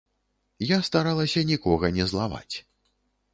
[0.67, 2.55] Я старалася нікога не злаваць.